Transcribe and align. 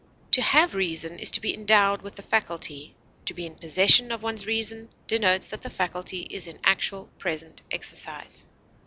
To 0.31 0.41
have 0.41 0.73
reason 0.73 1.19
is 1.19 1.29
to 1.29 1.41
be 1.41 1.53
endowed 1.53 2.01
with 2.01 2.15
the 2.15 2.23
faculty; 2.23 2.95
to 3.25 3.35
be 3.35 3.45
in 3.45 3.53
possession 3.53 4.11
of 4.11 4.23
one's 4.23 4.47
reason 4.47 4.89
denotes 5.05 5.45
that 5.49 5.61
the 5.61 5.69
faculty 5.69 6.21
is 6.21 6.47
in 6.47 6.57
actual 6.63 7.05
present 7.19 7.61
exercise. 7.69 8.47